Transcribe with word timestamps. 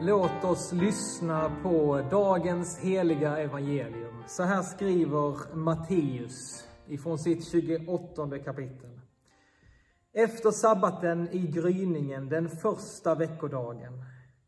Låt 0.00 0.44
oss 0.44 0.72
lyssna 0.72 1.52
på 1.62 2.02
dagens 2.10 2.78
heliga 2.78 3.38
evangelium. 3.38 4.22
Så 4.26 4.42
här 4.42 4.62
skriver 4.62 5.54
Matteus 5.56 6.68
ifrån 6.86 7.18
sitt 7.18 7.44
28 7.44 8.38
kapitel. 8.38 9.00
Efter 10.12 10.50
sabbaten 10.50 11.28
i 11.32 11.46
gryningen 11.46 12.28
den 12.28 12.48
första 12.48 13.14
veckodagen 13.14 14.04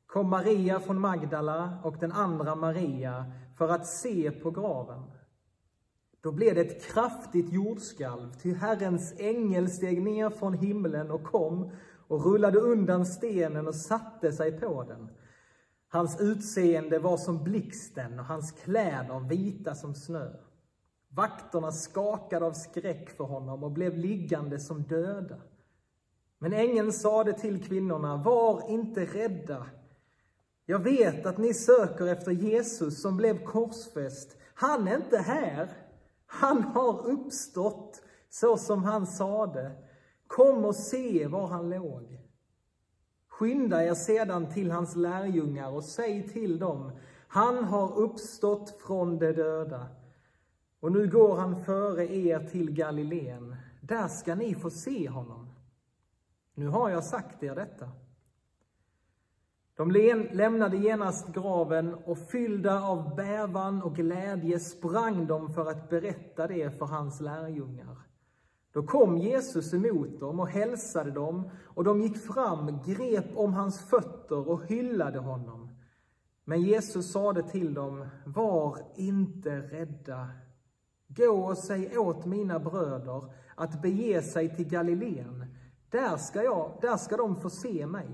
kom 0.06 0.30
Maria 0.30 0.80
från 0.80 1.00
Magdala 1.00 1.78
och 1.84 1.96
den 2.00 2.12
andra 2.12 2.54
Maria 2.54 3.32
för 3.58 3.68
att 3.68 3.86
se 3.86 4.30
på 4.30 4.50
graven. 4.50 5.02
Då 6.20 6.32
blev 6.32 6.54
det 6.54 6.60
ett 6.60 6.84
kraftigt 6.84 7.52
jordskalv, 7.52 8.32
ty 8.42 8.54
Herrens 8.54 9.14
ängel 9.18 9.70
steg 9.70 10.02
ner 10.02 10.30
från 10.30 10.54
himlen 10.54 11.10
och 11.10 11.24
kom 11.24 11.70
och 12.08 12.24
rullade 12.24 12.58
undan 12.58 13.06
stenen 13.06 13.68
och 13.68 13.74
satte 13.74 14.32
sig 14.32 14.60
på 14.60 14.82
den. 14.82 15.08
Hans 15.92 16.20
utseende 16.20 16.98
var 16.98 17.16
som 17.16 17.44
blixten 17.44 18.18
och 18.18 18.24
hans 18.24 18.52
kläder 18.52 19.28
vita 19.28 19.74
som 19.74 19.94
snö. 19.94 20.30
Vakterna 21.08 21.72
skakade 21.72 22.46
av 22.46 22.52
skräck 22.52 23.10
för 23.10 23.24
honom 23.24 23.64
och 23.64 23.70
blev 23.70 23.96
liggande 23.96 24.58
som 24.60 24.82
döda. 24.82 25.36
Men 26.38 26.52
ängeln 26.52 26.92
sade 26.92 27.32
till 27.32 27.64
kvinnorna, 27.64 28.16
var 28.16 28.70
inte 28.70 29.04
rädda. 29.04 29.66
Jag 30.66 30.78
vet 30.78 31.26
att 31.26 31.38
ni 31.38 31.54
söker 31.54 32.06
efter 32.06 32.30
Jesus 32.30 33.02
som 33.02 33.16
blev 33.16 33.44
korsfäst. 33.44 34.36
Han 34.54 34.88
är 34.88 34.96
inte 34.96 35.18
här. 35.18 35.68
Han 36.26 36.62
har 36.62 37.06
uppstått 37.06 38.02
så 38.28 38.56
som 38.56 38.84
han 38.84 39.06
sade. 39.06 39.72
Kom 40.26 40.64
och 40.64 40.76
se 40.76 41.26
var 41.26 41.46
han 41.46 41.70
låg. 41.70 42.29
Skynda 43.40 43.84
er 43.84 43.94
sedan 43.94 44.46
till 44.52 44.70
hans 44.70 44.96
lärjungar 44.96 45.70
och 45.70 45.84
säg 45.84 46.28
till 46.28 46.58
dem, 46.58 46.92
han 47.28 47.64
har 47.64 47.98
uppstått 47.98 48.80
från 48.86 49.18
de 49.18 49.32
döda. 49.32 49.86
Och 50.80 50.92
nu 50.92 51.06
går 51.06 51.36
han 51.36 51.64
före 51.64 52.16
er 52.16 52.38
till 52.38 52.70
Galileen. 52.70 53.56
Där 53.80 54.08
ska 54.08 54.34
ni 54.34 54.54
få 54.54 54.70
se 54.70 55.08
honom. 55.08 55.48
Nu 56.54 56.68
har 56.68 56.90
jag 56.90 57.04
sagt 57.04 57.42
er 57.42 57.54
detta. 57.54 57.90
De 59.76 59.90
lämnade 60.32 60.76
genast 60.76 61.28
graven 61.34 61.94
och 61.94 62.18
fyllda 62.18 62.82
av 62.82 63.16
bävan 63.16 63.82
och 63.82 63.96
glädje 63.96 64.60
sprang 64.60 65.26
de 65.26 65.54
för 65.54 65.70
att 65.70 65.88
berätta 65.88 66.46
det 66.46 66.78
för 66.78 66.86
hans 66.86 67.20
lärjungar. 67.20 68.09
Då 68.72 68.82
kom 68.82 69.18
Jesus 69.18 69.74
emot 69.74 70.20
dem 70.20 70.40
och 70.40 70.48
hälsade 70.48 71.10
dem 71.10 71.50
och 71.66 71.84
de 71.84 72.00
gick 72.00 72.16
fram, 72.18 72.82
grep 72.86 73.36
om 73.36 73.54
hans 73.54 73.80
fötter 73.80 74.48
och 74.48 74.66
hyllade 74.66 75.18
honom. 75.18 75.70
Men 76.44 76.62
Jesus 76.62 77.12
sade 77.12 77.42
till 77.42 77.74
dem, 77.74 78.06
var 78.26 78.78
inte 78.96 79.50
rädda. 79.50 80.28
Gå 81.08 81.46
och 81.46 81.58
säg 81.58 81.98
åt 81.98 82.26
mina 82.26 82.58
bröder 82.58 83.32
att 83.54 83.82
bege 83.82 84.22
sig 84.22 84.56
till 84.56 84.68
Galileen. 84.68 85.56
Där 85.90 86.16
ska, 86.16 86.42
jag, 86.42 86.78
där 86.80 86.96
ska 86.96 87.16
de 87.16 87.36
få 87.36 87.50
se 87.50 87.86
mig. 87.86 88.08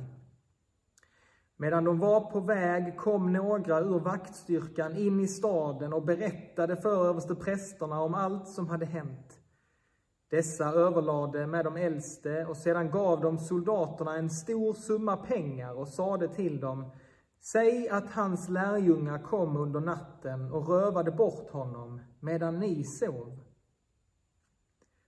Medan 1.57 1.85
de 1.85 1.99
var 1.99 2.21
på 2.21 2.41
väg 2.41 2.97
kom 2.97 3.33
några 3.33 3.81
ur 3.81 3.99
vaktstyrkan 3.99 4.97
in 4.97 5.21
i 5.21 5.29
staden 5.29 5.93
och 5.93 6.03
berättade 6.03 6.77
för 6.77 7.07
översteprästerna 7.09 8.01
om 8.01 8.15
allt 8.15 8.49
som 8.49 8.69
hade 8.69 8.87
hänt. 8.87 9.36
Dessa 10.29 10.73
överlade 10.73 11.47
med 11.47 11.65
de 11.65 11.77
äldste 11.77 12.47
och 12.47 12.57
sedan 12.57 12.91
gav 12.91 13.21
de 13.21 13.39
soldaterna 13.39 14.17
en 14.17 14.31
stor 14.31 14.75
summa 14.75 15.17
pengar 15.17 15.79
och 15.79 15.89
sade 15.89 16.29
till 16.29 16.61
dem, 16.61 16.91
säg 17.41 17.89
att 17.89 18.11
hans 18.11 18.49
lärjungar 18.49 19.19
kom 19.19 19.57
under 19.57 19.81
natten 19.81 20.53
och 20.53 20.69
rövade 20.69 21.11
bort 21.11 21.51
honom 21.51 22.01
medan 22.21 22.59
ni 22.59 22.85
sov. 22.85 23.39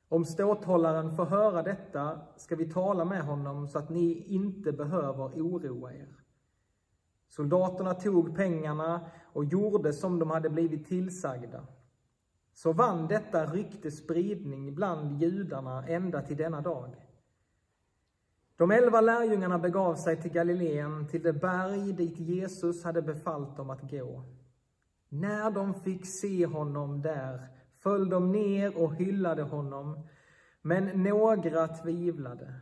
Om 0.08 0.24
ståthållaren 0.24 1.16
får 1.16 1.24
höra 1.24 1.62
detta 1.62 2.20
ska 2.36 2.56
vi 2.56 2.72
tala 2.72 3.04
med 3.04 3.22
honom 3.22 3.68
så 3.68 3.78
att 3.78 3.88
ni 3.88 4.24
inte 4.26 4.72
behöver 4.72 5.24
oroa 5.24 5.92
er. 5.92 6.14
Soldaterna 7.28 7.94
tog 7.94 8.36
pengarna 8.36 9.00
och 9.32 9.44
gjorde 9.44 9.92
som 9.92 10.18
de 10.18 10.30
hade 10.30 10.50
blivit 10.50 10.86
tillsagda. 10.86 11.66
Så 12.58 12.72
vann 12.72 13.08
detta 13.08 13.46
rykte 13.46 13.90
spridning 13.90 14.74
bland 14.74 15.22
judarna 15.22 15.86
ända 15.88 16.22
till 16.22 16.36
denna 16.36 16.60
dag. 16.60 16.96
De 18.56 18.70
elva 18.70 19.00
lärjungarna 19.00 19.58
begav 19.58 19.94
sig 19.94 20.22
till 20.22 20.30
Galileen, 20.30 21.08
till 21.08 21.22
det 21.22 21.32
berg 21.32 21.92
dit 21.92 22.18
Jesus 22.18 22.84
hade 22.84 23.02
befallt 23.02 23.56
dem 23.56 23.70
att 23.70 23.90
gå. 23.90 24.22
När 25.08 25.50
de 25.50 25.74
fick 25.74 26.06
se 26.06 26.46
honom 26.46 27.02
där 27.02 27.48
föll 27.82 28.08
de 28.08 28.32
ner 28.32 28.78
och 28.78 28.94
hyllade 28.94 29.42
honom, 29.42 30.08
men 30.62 31.02
några 31.02 31.68
tvivlade. 31.68 32.54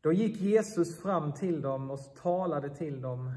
Då 0.00 0.12
gick 0.12 0.40
Jesus 0.40 1.02
fram 1.02 1.32
till 1.32 1.60
dem 1.60 1.90
och 1.90 2.16
talade 2.22 2.70
till 2.70 3.00
dem. 3.00 3.32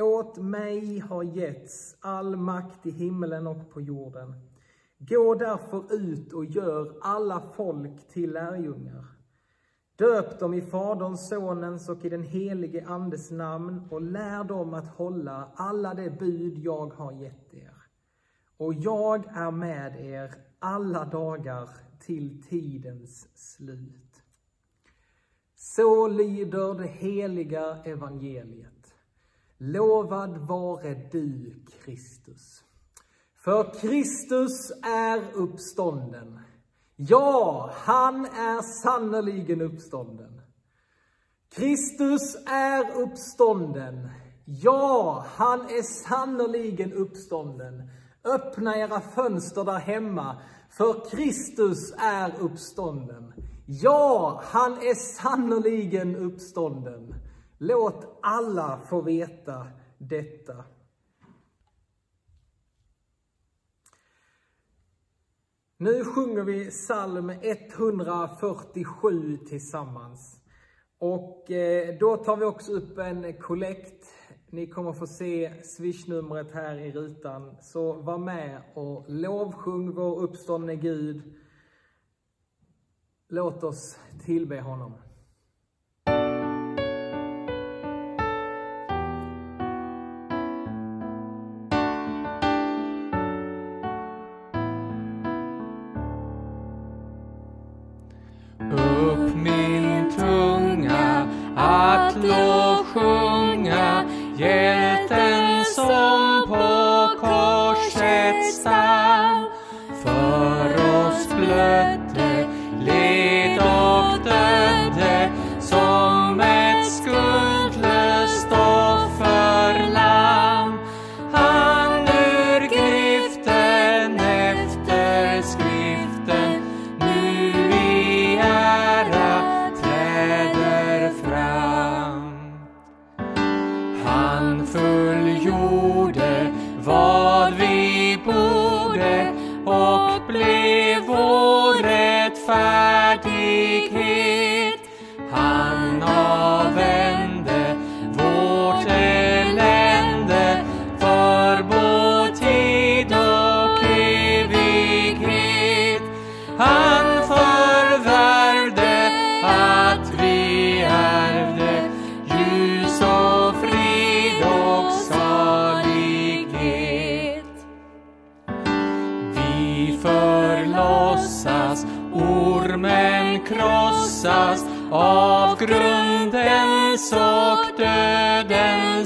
Åt 0.00 0.36
mig 0.36 0.98
har 0.98 1.22
getts 1.22 1.96
all 2.00 2.36
makt 2.36 2.86
i 2.86 2.90
himlen 2.90 3.46
och 3.46 3.70
på 3.70 3.80
jorden. 3.80 4.34
Gå 4.98 5.34
därför 5.34 5.94
ut 5.94 6.32
och 6.32 6.44
gör 6.44 6.96
alla 7.00 7.40
folk 7.40 8.08
till 8.08 8.32
lärjungar. 8.32 9.04
Döp 9.96 10.38
dem 10.38 10.54
i 10.54 10.62
Faderns, 10.62 11.28
Sonens 11.28 11.88
och 11.88 12.04
i 12.04 12.08
den 12.08 12.22
helige 12.22 12.86
Andes 12.86 13.30
namn 13.30 13.88
och 13.90 14.02
lär 14.02 14.44
dem 14.44 14.74
att 14.74 14.86
hålla 14.86 15.52
alla 15.54 15.94
de 15.94 16.10
bud 16.10 16.58
jag 16.58 16.86
har 16.86 17.12
gett 17.12 17.54
er. 17.54 17.74
Och 18.56 18.74
jag 18.74 19.26
är 19.26 19.50
med 19.50 20.00
er 20.00 20.34
alla 20.58 21.04
dagar 21.04 21.68
till 22.00 22.42
tidens 22.42 23.28
slut. 23.34 24.22
Så 25.54 26.08
lyder 26.08 26.74
det 26.74 26.86
heliga 26.86 27.82
evangeliet. 27.84 28.94
Lovad 29.58 30.36
vare 30.36 31.08
du, 31.12 31.54
Kristus. 31.84 32.65
För 33.46 33.74
Kristus 33.80 34.72
är 34.82 35.22
uppstånden. 35.34 36.40
Ja, 36.96 37.70
han 37.74 38.24
är 38.24 38.82
sannerligen 38.82 39.60
uppstånden. 39.60 40.40
Kristus 41.54 42.36
är 42.46 43.02
uppstånden. 43.02 44.08
Ja, 44.44 45.24
han 45.28 45.60
är 45.60 45.82
sannerligen 45.82 46.92
uppstånden. 46.92 47.90
Öppna 48.24 48.76
era 48.76 49.00
fönster 49.00 49.64
där 49.64 49.78
hemma, 49.78 50.36
för 50.70 51.10
Kristus 51.10 51.94
är 51.98 52.40
uppstånden. 52.40 53.32
Ja, 53.66 54.42
han 54.44 54.72
är 54.72 54.94
sannerligen 54.94 56.16
uppstånden. 56.16 57.14
Låt 57.58 58.18
alla 58.22 58.80
få 58.88 59.00
veta 59.00 59.66
detta. 59.98 60.64
Nu 65.78 66.04
sjunger 66.04 66.42
vi 66.42 66.70
psalm 66.70 67.30
147 67.30 69.36
tillsammans. 69.36 70.40
Och 70.98 71.50
eh, 71.50 71.98
då 71.98 72.16
tar 72.16 72.36
vi 72.36 72.44
också 72.44 72.72
upp 72.72 72.98
en 72.98 73.40
kollekt. 73.40 74.06
Ni 74.50 74.66
kommer 74.66 74.92
få 74.92 75.06
se 75.06 75.62
swishnumret 75.64 76.52
här 76.52 76.78
i 76.78 76.92
rutan. 76.92 77.56
Så 77.60 77.92
var 77.92 78.18
med 78.18 78.62
och 78.74 79.04
lovsjung 79.08 79.94
vår 79.94 80.20
uppståndne 80.20 80.76
Gud. 80.76 81.22
Låt 83.28 83.64
oss 83.64 83.98
tillbe 84.24 84.60
honom. 84.60 84.94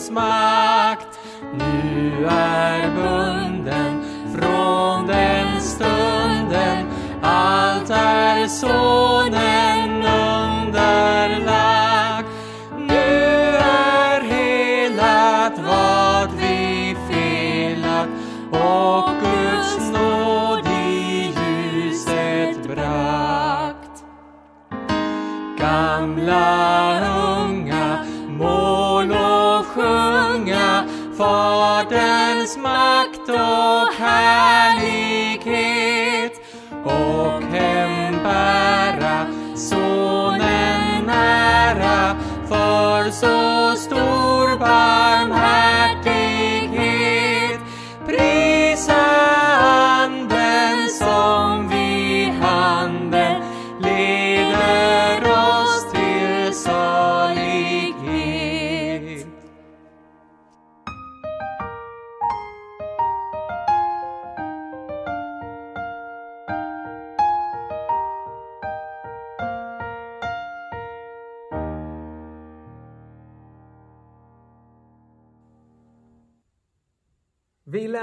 Dödens 0.00 0.10
makt. 0.10 1.18
Nu 1.58 2.26
är 2.26 2.90
bunden 2.94 4.02
från 4.34 5.06
den 5.06 5.60
stunden 5.60 6.86
allt 7.22 7.90
är 7.90 8.46
sonen 8.46 9.79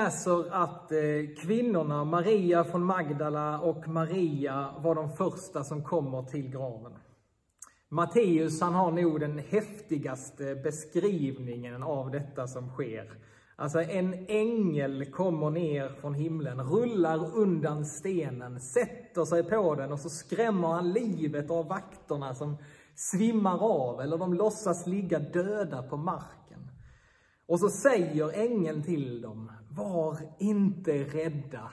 läser 0.04 0.54
att 0.54 0.92
eh, 0.92 0.98
kvinnorna, 1.38 2.06
Maria 2.06 2.64
från 2.64 2.84
Magdala 2.84 3.60
och 3.60 3.88
Maria, 3.88 4.74
var 4.80 4.96
de 4.96 5.10
första 5.10 5.64
som 5.64 5.84
kommer 5.84 6.24
till 6.24 6.50
graven. 6.50 6.94
Matteus, 7.90 8.62
han 8.62 8.74
har 8.74 8.92
nog 8.92 9.20
den 9.20 9.40
häftigaste 9.40 10.56
beskrivningen 10.56 11.84
av 11.84 12.12
detta 12.12 12.48
som 12.48 12.70
sker. 12.70 13.14
Alltså 13.56 13.82
en 13.82 14.26
ängel 14.28 15.06
kommer 15.12 15.50
ner 15.50 15.90
från 15.90 16.14
himlen, 16.14 16.62
rullar 16.62 17.36
undan 17.36 17.86
stenen, 17.86 18.60
sätter 18.60 19.26
sig 19.26 19.44
på 19.44 19.76
den 19.76 19.92
och 19.92 20.00
så 20.00 20.10
skrämmer 20.10 20.68
han 20.68 20.92
livet 20.94 21.52
av 21.52 21.68
vakterna 21.68 22.36
som 22.36 22.58
svimmar 22.96 23.58
av 23.64 24.02
eller 24.02 24.18
de 24.18 24.34
låtsas 24.34 24.88
ligga 24.88 25.20
döda 25.20 25.84
på 25.84 25.98
marken. 25.98 26.72
Och 27.48 27.60
så 27.60 27.70
säger 27.70 28.40
ängeln 28.40 28.84
till 28.84 29.22
dem, 29.22 29.52
var 29.70 30.18
inte 30.40 30.92
rädda. 30.92 31.72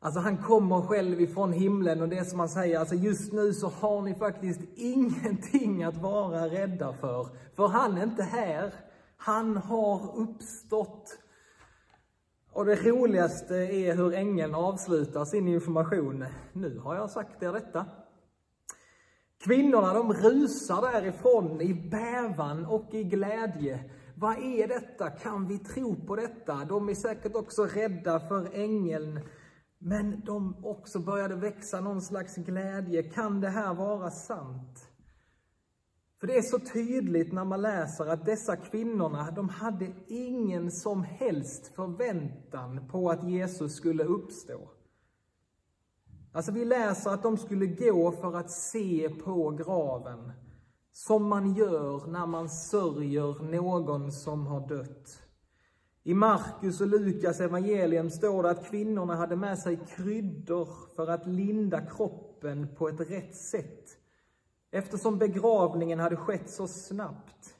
Alltså 0.00 0.20
han 0.20 0.36
kommer 0.36 0.80
själv 0.80 1.20
ifrån 1.20 1.52
himlen 1.52 2.02
och 2.02 2.08
det 2.08 2.18
är 2.18 2.24
som 2.24 2.38
han 2.38 2.48
säger, 2.48 2.78
alltså 2.78 2.94
just 2.94 3.32
nu 3.32 3.52
så 3.52 3.68
har 3.68 4.02
ni 4.02 4.14
faktiskt 4.14 4.60
ingenting 4.76 5.84
att 5.84 5.96
vara 5.96 6.48
rädda 6.48 6.92
för. 6.92 7.28
För 7.56 7.68
han 7.68 7.98
är 7.98 8.02
inte 8.02 8.22
här. 8.22 8.74
Han 9.16 9.56
har 9.56 10.16
uppstått. 10.16 11.18
Och 12.52 12.64
det 12.64 12.74
roligaste 12.74 13.54
är 13.54 13.96
hur 13.96 14.14
ängeln 14.14 14.54
avslutar 14.54 15.24
sin 15.24 15.48
information. 15.48 16.24
Nu 16.52 16.78
har 16.78 16.94
jag 16.94 17.10
sagt 17.10 17.42
er 17.42 17.52
detta. 17.52 17.86
Kvinnorna 19.44 19.94
de 19.94 20.12
rusar 20.12 20.92
därifrån 20.92 21.60
i 21.60 21.74
bävan 21.74 22.66
och 22.66 22.94
i 22.94 23.04
glädje. 23.04 23.90
Vad 24.16 24.38
är 24.38 24.68
detta? 24.68 25.10
Kan 25.10 25.48
vi 25.48 25.58
tro 25.58 26.06
på 26.06 26.16
detta? 26.16 26.64
De 26.64 26.88
är 26.88 26.94
säkert 26.94 27.34
också 27.34 27.66
rädda 27.66 28.20
för 28.20 28.54
ängeln. 28.54 29.20
Men 29.78 30.22
de 30.24 30.64
också 30.64 30.98
började 30.98 31.36
växa 31.36 31.80
någon 31.80 32.02
slags 32.02 32.36
glädje. 32.36 33.02
Kan 33.02 33.40
det 33.40 33.48
här 33.48 33.74
vara 33.74 34.10
sant? 34.10 34.88
För 36.20 36.26
det 36.26 36.36
är 36.36 36.42
så 36.42 36.58
tydligt 36.58 37.32
när 37.32 37.44
man 37.44 37.62
läser 37.62 38.06
att 38.06 38.24
dessa 38.24 38.56
kvinnorna, 38.56 39.30
de 39.30 39.48
hade 39.48 39.92
ingen 40.06 40.70
som 40.70 41.02
helst 41.02 41.66
förväntan 41.66 42.88
på 42.88 43.10
att 43.10 43.28
Jesus 43.28 43.76
skulle 43.76 44.04
uppstå. 44.04 44.70
Alltså 46.32 46.52
vi 46.52 46.64
läser 46.64 47.10
att 47.10 47.22
de 47.22 47.36
skulle 47.36 47.66
gå 47.66 48.12
för 48.12 48.36
att 48.36 48.50
se 48.50 49.08
på 49.08 49.50
graven. 49.50 50.32
Som 50.96 51.28
man 51.28 51.54
gör 51.54 52.06
när 52.06 52.26
man 52.26 52.48
sörjer 52.48 53.42
någon 53.42 54.12
som 54.12 54.46
har 54.46 54.68
dött. 54.68 55.22
I 56.02 56.14
Markus 56.14 56.80
och 56.80 56.86
Lukas 56.86 57.40
evangelium 57.40 58.10
står 58.10 58.42
det 58.42 58.50
att 58.50 58.66
kvinnorna 58.66 59.14
hade 59.16 59.36
med 59.36 59.58
sig 59.58 59.78
kryddor 59.96 60.68
för 60.96 61.06
att 61.06 61.26
linda 61.26 61.80
kroppen 61.80 62.68
på 62.76 62.88
ett 62.88 63.10
rätt 63.10 63.36
sätt. 63.36 63.84
Eftersom 64.70 65.18
begravningen 65.18 65.98
hade 65.98 66.16
skett 66.16 66.50
så 66.50 66.68
snabbt. 66.68 67.54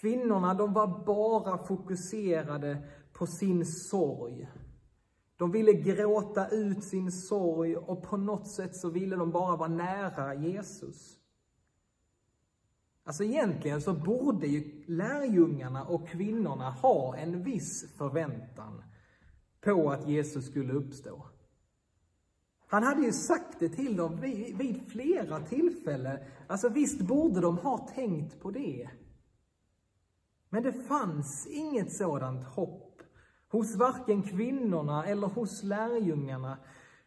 Kvinnorna, 0.00 0.54
de 0.54 0.72
var 0.72 1.04
bara 1.04 1.58
fokuserade 1.58 2.88
på 3.12 3.26
sin 3.26 3.66
sorg. 3.66 4.48
De 5.36 5.50
ville 5.50 5.72
gråta 5.72 6.48
ut 6.48 6.84
sin 6.84 7.12
sorg 7.12 7.76
och 7.76 8.02
på 8.02 8.16
något 8.16 8.48
sätt 8.48 8.76
så 8.76 8.90
ville 8.90 9.16
de 9.16 9.30
bara 9.30 9.56
vara 9.56 9.68
nära 9.68 10.34
Jesus. 10.34 11.23
Alltså 13.04 13.24
egentligen 13.24 13.80
så 13.80 13.92
borde 13.92 14.46
ju 14.46 14.84
lärjungarna 14.86 15.84
och 15.84 16.08
kvinnorna 16.08 16.70
ha 16.70 17.16
en 17.16 17.42
viss 17.42 17.96
förväntan 17.98 18.82
på 19.60 19.90
att 19.90 20.08
Jesus 20.08 20.46
skulle 20.46 20.72
uppstå. 20.72 21.26
Han 22.66 22.82
hade 22.82 23.02
ju 23.02 23.12
sagt 23.12 23.60
det 23.60 23.68
till 23.68 23.96
dem 23.96 24.20
vid, 24.20 24.58
vid 24.58 24.88
flera 24.88 25.40
tillfällen. 25.40 26.18
Alltså 26.46 26.68
visst 26.68 27.00
borde 27.00 27.40
de 27.40 27.58
ha 27.58 27.88
tänkt 27.94 28.40
på 28.40 28.50
det. 28.50 28.90
Men 30.48 30.62
det 30.62 30.72
fanns 30.72 31.46
inget 31.50 31.96
sådant 31.96 32.44
hopp 32.44 33.02
hos 33.48 33.76
varken 33.76 34.22
kvinnorna 34.22 35.04
eller 35.06 35.26
hos 35.26 35.62
lärjungarna. 35.62 36.58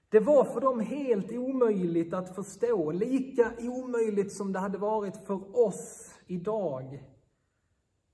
Det 0.10 0.20
var 0.20 0.44
för 0.44 0.62
dem 0.62 0.80
helt 0.80 1.32
omöjligt 1.32 2.14
att 2.14 2.36
förstå, 2.36 2.92
lika 2.92 3.52
omöjligt 3.60 4.34
som 4.34 4.54
det 4.54 4.60
hade 4.60 4.78
varit 4.78 5.18
för 5.28 5.68
oss 5.68 6.12
idag. 6.28 7.04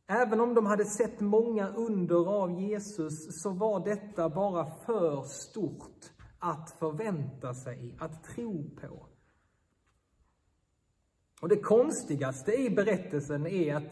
Även 0.07 0.39
om 0.39 0.53
de 0.53 0.65
hade 0.65 0.85
sett 0.85 1.19
många 1.19 1.67
under 1.67 2.29
av 2.29 2.61
Jesus 2.61 3.41
så 3.41 3.49
var 3.49 3.85
detta 3.85 4.29
bara 4.29 4.65
för 4.65 5.23
stort 5.23 6.11
att 6.39 6.71
förvänta 6.71 7.53
sig, 7.53 7.95
att 7.99 8.23
tro 8.23 8.69
på. 8.81 9.07
Och 11.41 11.49
det 11.49 11.59
konstigaste 11.59 12.53
i 12.53 12.69
berättelsen 12.69 13.47
är 13.47 13.75
att 13.75 13.91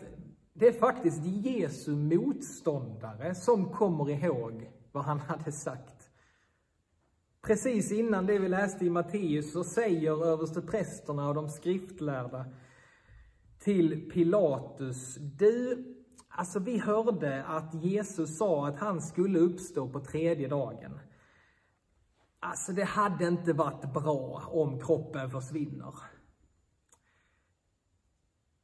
det 0.54 0.68
är 0.68 0.80
faktiskt 0.80 1.26
Jesu 1.26 1.96
motståndare 1.96 3.36
som 3.36 3.74
kommer 3.74 4.10
ihåg 4.10 4.72
vad 4.92 5.04
han 5.04 5.20
hade 5.20 5.52
sagt. 5.52 6.01
Precis 7.42 7.92
innan 7.92 8.26
det 8.26 8.40
vi 8.40 8.50
läste 8.50 8.86
i 8.86 8.90
Matteus 8.90 9.52
så 9.52 9.64
säger 9.64 10.26
översteprästerna 10.26 11.28
och 11.28 11.36
de 11.36 11.50
skriftlärda 11.50 12.46
till 13.60 14.10
Pilatus, 14.12 15.16
du 15.16 15.86
Alltså, 16.34 16.60
vi 16.60 16.78
hörde 16.78 17.44
att 17.44 17.74
Jesus 17.74 18.38
sa 18.38 18.68
att 18.68 18.80
han 18.80 19.02
skulle 19.02 19.40
uppstå 19.40 19.90
på 19.90 20.00
tredje 20.00 20.48
dagen. 20.48 21.00
Alltså, 22.40 22.72
det 22.72 22.84
hade 22.84 23.28
inte 23.28 23.54
varit 23.54 23.94
bra 23.94 24.44
om 24.48 24.80
kroppen 24.80 25.30
försvinner. 25.30 25.94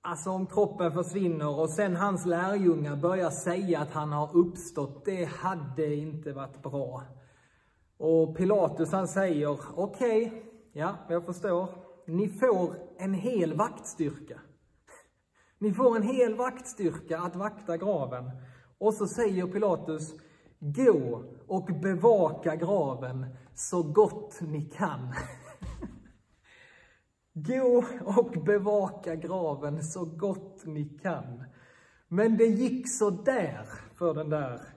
Alltså 0.02 0.30
om 0.30 0.48
kroppen 0.48 0.92
försvinner 0.92 1.60
och 1.60 1.70
sen 1.70 1.96
hans 1.96 2.26
lärjungar 2.26 2.96
börjar 2.96 3.30
säga 3.30 3.80
att 3.80 3.92
han 3.92 4.12
har 4.12 4.38
uppstått, 4.38 5.06
det 5.06 5.26
hade 5.26 5.96
inte 5.96 6.34
varit 6.34 6.64
bra. 6.64 7.04
Och 7.98 8.38
Pilatus 8.38 8.92
han 8.92 9.08
säger, 9.08 9.80
okej, 9.80 10.28
okay, 10.28 10.42
ja, 10.74 10.96
jag 11.10 11.26
förstår. 11.26 11.70
Ni 12.08 12.30
får 12.30 12.76
en 12.98 13.14
hel 13.14 13.54
vaktstyrka. 13.54 14.42
Ni 15.60 15.74
får 15.74 15.96
en 15.96 16.04
hel 16.04 16.36
vaktstyrka 16.36 17.20
att 17.20 17.36
vakta 17.36 17.78
graven. 17.78 18.32
Och 18.78 18.94
så 18.94 19.08
säger 19.08 19.48
Pilatus, 19.48 20.14
gå 20.60 21.24
och 21.48 21.66
bevaka 21.82 22.56
graven 22.56 23.26
så 23.56 23.84
gott 23.84 24.42
ni 24.42 24.62
kan. 24.62 25.14
Gå 27.34 27.84
och 28.06 28.32
bevaka 28.46 29.16
graven 29.16 29.84
så 29.84 30.06
gott 30.06 30.66
ni 30.66 30.86
kan. 30.86 31.44
Men 32.08 32.38
det 32.38 32.46
gick 32.46 32.98
så 32.98 33.10
där 33.10 33.66
för 33.96 34.14
den 34.14 34.30
där 34.30 34.77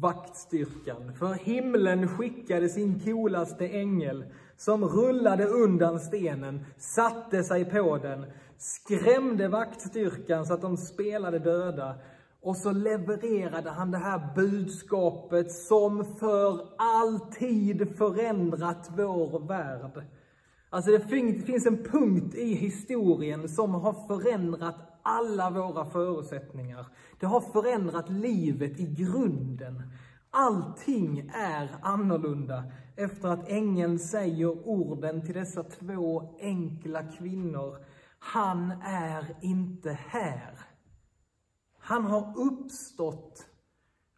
vaktstyrkan. 0.00 1.12
För 1.18 1.34
himlen 1.34 2.08
skickade 2.08 2.68
sin 2.68 3.00
coolaste 3.00 3.68
ängel 3.68 4.24
som 4.56 4.84
rullade 4.84 5.44
undan 5.44 6.00
stenen, 6.00 6.64
satte 6.78 7.44
sig 7.44 7.64
på 7.64 7.98
den, 7.98 8.26
skrämde 8.58 9.48
vaktstyrkan 9.48 10.46
så 10.46 10.54
att 10.54 10.62
de 10.62 10.76
spelade 10.76 11.38
döda. 11.38 11.94
Och 12.42 12.56
så 12.56 12.72
levererade 12.72 13.70
han 13.70 13.90
det 13.90 13.98
här 13.98 14.34
budskapet 14.34 15.52
som 15.52 16.04
för 16.04 16.68
alltid 16.78 17.96
förändrat 17.96 18.90
vår 18.96 19.48
värld. 19.48 20.04
Alltså 20.70 20.90
det 20.90 21.00
finns 21.46 21.66
en 21.66 21.84
punkt 21.84 22.34
i 22.34 22.54
historien 22.54 23.48
som 23.48 23.74
har 23.74 24.06
förändrat 24.06 24.95
alla 25.06 25.50
våra 25.50 25.84
förutsättningar. 25.84 26.86
Det 27.20 27.26
har 27.26 27.40
förändrat 27.40 28.10
livet 28.10 28.80
i 28.80 28.86
grunden. 28.86 29.82
Allting 30.30 31.30
är 31.34 31.70
annorlunda 31.82 32.64
efter 32.96 33.28
att 33.28 33.48
ängeln 33.48 33.98
säger 33.98 34.68
orden 34.68 35.26
till 35.26 35.34
dessa 35.34 35.62
två 35.62 36.36
enkla 36.40 37.02
kvinnor. 37.02 37.78
Han 38.18 38.70
är 38.82 39.36
inte 39.40 39.92
här. 39.92 40.58
Han 41.78 42.04
har 42.04 42.34
uppstått. 42.36 43.46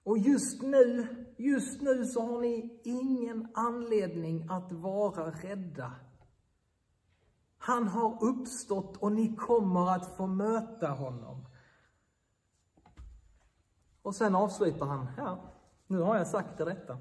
Och 0.05 0.19
just 0.19 0.63
nu, 0.63 1.07
just 1.39 1.83
nu 1.83 2.05
så 2.05 2.21
har 2.23 2.41
ni 2.41 2.81
ingen 2.85 3.49
anledning 3.55 4.47
att 4.49 4.73
vara 4.73 5.31
rädda. 5.31 5.93
Han 7.69 7.89
har 7.89 8.19
uppstått 8.21 8.97
och 8.97 9.13
ni 9.13 9.37
kommer 9.37 9.91
att 9.91 10.17
få 10.17 10.27
möta 10.27 10.89
honom. 10.89 11.47
Och 14.03 14.15
sen 14.15 14.35
avslutar 14.35 14.87
han, 14.87 15.07
ja, 15.17 15.39
nu 15.87 15.99
har 15.99 16.17
jag 16.17 16.27
sagt 16.27 16.61
er 16.61 16.65
detta. 16.65 16.99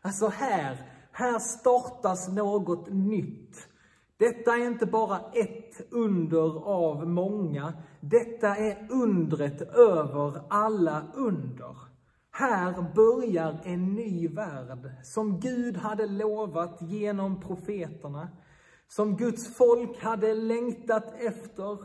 Alltså 0.00 0.28
här, 0.28 0.90
här 1.12 1.38
startas 1.38 2.28
något 2.28 2.88
nytt. 2.92 3.68
Detta 4.16 4.56
är 4.56 4.66
inte 4.66 4.86
bara 4.86 5.20
ett 5.32 5.92
under 5.92 6.64
av 6.64 7.08
många. 7.08 7.72
Detta 8.00 8.56
är 8.56 8.88
undret 8.90 9.62
över 9.62 10.42
alla 10.48 11.02
under. 11.14 11.76
Här 12.30 12.92
börjar 12.94 13.60
en 13.64 13.94
ny 13.94 14.28
värld 14.28 14.90
som 15.02 15.40
Gud 15.40 15.76
hade 15.76 16.06
lovat 16.06 16.82
genom 16.82 17.40
profeterna 17.40 18.28
som 18.94 19.16
Guds 19.16 19.56
folk 19.56 20.02
hade 20.02 20.34
längtat 20.34 21.14
efter. 21.18 21.78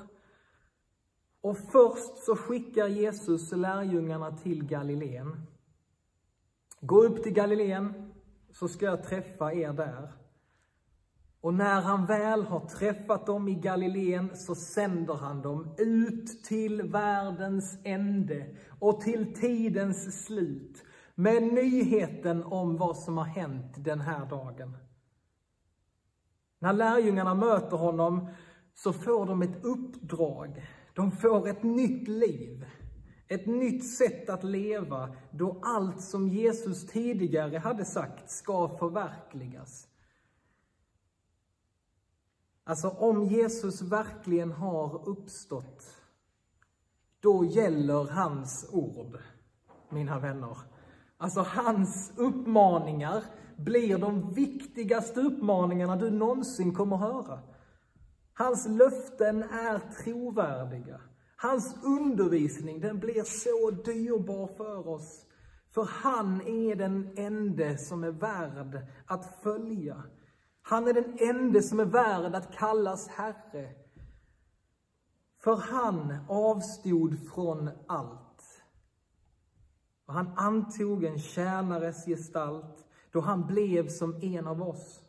Och 1.41 1.57
först 1.57 2.17
så 2.17 2.35
skickar 2.35 2.87
Jesus 2.87 3.51
lärjungarna 3.51 4.37
till 4.37 4.63
Galileen. 4.63 5.41
Gå 6.81 7.03
upp 7.03 7.23
till 7.23 7.33
Galileen 7.33 8.11
så 8.51 8.67
ska 8.67 8.85
jag 8.85 9.03
träffa 9.03 9.53
er 9.53 9.73
där. 9.73 10.11
Och 11.41 11.53
när 11.53 11.81
han 11.81 12.05
väl 12.05 12.43
har 12.43 12.67
träffat 12.67 13.25
dem 13.25 13.47
i 13.47 13.55
Galileen 13.55 14.35
så 14.35 14.55
sänder 14.55 15.13
han 15.13 15.41
dem 15.41 15.75
ut 15.77 16.43
till 16.43 16.81
världens 16.81 17.79
ände 17.83 18.55
och 18.79 19.01
till 19.01 19.33
tidens 19.33 20.25
slut 20.25 20.83
med 21.15 21.43
nyheten 21.43 22.43
om 22.43 22.77
vad 22.77 22.97
som 22.97 23.17
har 23.17 23.25
hänt 23.25 23.73
den 23.77 24.01
här 24.01 24.25
dagen. 24.25 24.77
När 26.59 26.73
lärjungarna 26.73 27.35
möter 27.35 27.77
honom 27.77 28.27
så 28.73 28.93
får 28.93 29.25
de 29.25 29.41
ett 29.41 29.65
uppdrag. 29.65 30.65
De 30.93 31.11
får 31.11 31.47
ett 31.47 31.63
nytt 31.63 32.07
liv. 32.07 32.65
Ett 33.27 33.45
nytt 33.45 33.97
sätt 33.97 34.29
att 34.29 34.43
leva 34.43 35.15
då 35.31 35.59
allt 35.63 36.01
som 36.01 36.27
Jesus 36.27 36.87
tidigare 36.87 37.57
hade 37.57 37.85
sagt 37.85 38.31
ska 38.31 38.67
förverkligas. 38.67 39.87
Alltså 42.63 42.89
om 42.89 43.25
Jesus 43.25 43.81
verkligen 43.81 44.51
har 44.51 45.09
uppstått, 45.09 45.85
då 47.19 47.45
gäller 47.45 48.03
hans 48.03 48.69
ord, 48.71 49.17
mina 49.89 50.19
vänner. 50.19 50.57
Alltså 51.17 51.41
hans 51.41 52.13
uppmaningar 52.17 53.23
blir 53.57 53.97
de 53.97 54.33
viktigaste 54.33 55.21
uppmaningarna 55.21 55.95
du 55.95 56.09
någonsin 56.09 56.73
kommer 56.73 56.97
höra. 56.97 57.39
Hans 58.33 58.67
löften 58.67 59.43
är 59.43 59.79
trovärdiga. 60.03 61.01
Hans 61.37 61.75
undervisning, 61.83 62.79
den 62.79 62.99
blir 62.99 63.23
så 63.23 63.71
dyrbar 63.71 64.47
för 64.47 64.87
oss. 64.87 65.25
För 65.69 65.83
han 65.83 66.41
är 66.41 66.75
den 66.75 67.17
ende 67.17 67.77
som 67.77 68.03
är 68.03 68.11
värd 68.11 68.87
att 69.05 69.41
följa. 69.43 70.03
Han 70.61 70.87
är 70.87 70.93
den 70.93 71.17
ende 71.19 71.61
som 71.61 71.79
är 71.79 71.85
värd 71.85 72.35
att 72.35 72.55
kallas 72.55 73.07
Herre. 73.07 73.69
För 75.43 75.55
han 75.55 76.17
avstod 76.29 77.29
från 77.33 77.69
allt. 77.87 78.63
Och 80.05 80.13
han 80.13 80.33
antog 80.35 81.03
en 81.03 81.19
tjänares 81.19 82.05
gestalt 82.05 82.87
då 83.17 83.21
han 83.21 83.47
blev 83.47 83.88
som 83.88 84.15
en 84.21 84.47
av 84.47 84.62
oss. 84.62 85.01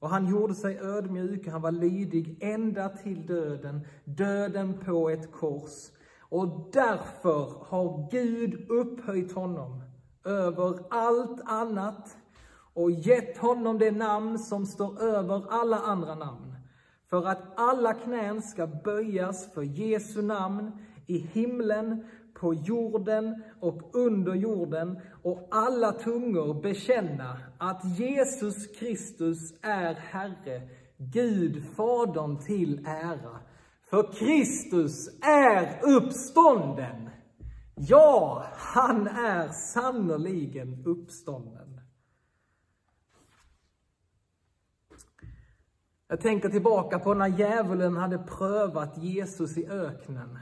Och 0.00 0.08
han 0.08 0.28
gjorde 0.28 0.54
sig 0.54 0.78
ödmjuk, 0.78 1.48
han 1.48 1.62
var 1.62 1.72
lydig 1.72 2.38
ända 2.40 2.88
till 2.88 3.26
döden, 3.26 3.86
döden 4.04 4.78
på 4.84 5.10
ett 5.10 5.32
kors. 5.32 5.90
Och 6.20 6.70
därför 6.72 7.64
har 7.66 8.10
Gud 8.10 8.70
upphöjt 8.70 9.32
honom 9.32 9.82
över 10.24 10.78
allt 10.90 11.40
annat 11.44 12.16
och 12.74 12.90
gett 12.90 13.38
honom 13.38 13.78
det 13.78 13.90
namn 13.90 14.38
som 14.38 14.66
står 14.66 15.02
över 15.02 15.44
alla 15.50 15.78
andra 15.78 16.14
namn. 16.14 16.54
För 17.10 17.26
att 17.26 17.42
alla 17.56 17.94
knän 17.94 18.42
ska 18.42 18.66
böjas 18.66 19.54
för 19.54 19.62
Jesu 19.62 20.22
namn 20.22 20.72
i 21.06 21.18
himlen, 21.18 22.04
på 22.40 22.54
jorden 22.54 23.42
och 23.60 23.90
under 23.92 24.34
jorden 24.34 25.00
och 25.22 25.48
alla 25.50 25.92
tungor 25.92 26.62
bekänna 26.62 27.38
att 27.58 27.98
Jesus 27.98 28.66
Kristus 28.78 29.54
är 29.62 29.94
Herre, 29.94 30.68
Gud 30.96 31.64
Fadern 31.76 32.38
till 32.38 32.86
ära. 32.86 33.40
För 33.90 34.12
Kristus 34.12 35.08
är 35.22 35.80
uppstånden. 35.82 37.10
Ja, 37.74 38.46
han 38.56 39.06
är 39.06 39.48
sannerligen 39.48 40.82
uppstånden. 40.86 41.80
Jag 46.08 46.20
tänker 46.20 46.48
tillbaka 46.48 46.98
på 46.98 47.14
när 47.14 47.28
djävulen 47.28 47.96
hade 47.96 48.18
prövat 48.18 48.98
Jesus 48.98 49.58
i 49.58 49.66
öknen. 49.66 50.38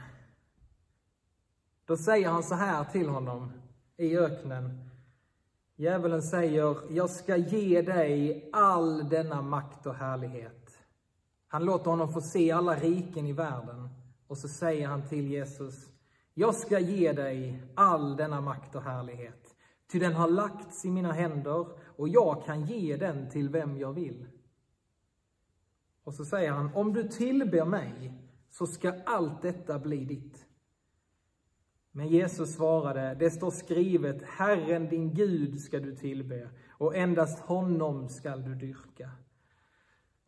Då 1.89 1.97
säger 1.97 2.29
han 2.29 2.43
så 2.43 2.55
här 2.55 2.83
till 2.83 3.09
honom 3.09 3.51
i 3.97 4.17
öknen. 4.17 4.89
Djävulen 5.75 6.21
säger, 6.21 6.77
jag 6.89 7.09
ska 7.09 7.37
ge 7.37 7.81
dig 7.81 8.49
all 8.53 9.09
denna 9.09 9.41
makt 9.41 9.85
och 9.85 9.95
härlighet. 9.95 10.79
Han 11.47 11.65
låter 11.65 11.91
honom 11.91 12.13
få 12.13 12.21
se 12.21 12.51
alla 12.51 12.75
riken 12.75 13.25
i 13.25 13.33
världen. 13.33 13.89
Och 14.27 14.37
så 14.37 14.47
säger 14.47 14.87
han 14.87 15.07
till 15.07 15.27
Jesus, 15.27 15.89
jag 16.33 16.55
ska 16.55 16.79
ge 16.79 17.13
dig 17.13 17.63
all 17.75 18.15
denna 18.15 18.41
makt 18.41 18.75
och 18.75 18.83
härlighet. 18.83 19.55
Ty 19.91 19.99
den 19.99 20.13
har 20.13 20.27
lagts 20.27 20.85
i 20.85 20.91
mina 20.91 21.11
händer 21.11 21.67
och 21.97 22.09
jag 22.09 22.45
kan 22.45 22.65
ge 22.65 22.97
den 22.97 23.29
till 23.29 23.49
vem 23.49 23.77
jag 23.77 23.93
vill. 23.93 24.27
Och 26.03 26.13
så 26.13 26.25
säger 26.25 26.51
han, 26.51 26.75
om 26.75 26.93
du 26.93 27.03
tillber 27.07 27.65
mig 27.65 28.13
så 28.49 28.67
ska 28.67 28.93
allt 29.05 29.41
detta 29.41 29.79
bli 29.79 30.05
ditt. 30.05 30.45
Men 31.99 32.07
Jesus 32.07 32.53
svarade, 32.53 33.15
det 33.19 33.31
står 33.31 33.51
skrivet, 33.51 34.21
Herren 34.23 34.89
din 34.89 35.13
Gud 35.13 35.61
ska 35.61 35.79
du 35.79 35.95
tillbe 35.95 36.49
och 36.71 36.95
endast 36.95 37.39
honom 37.39 38.09
skall 38.09 38.43
du 38.43 38.55
dyrka. 38.55 39.11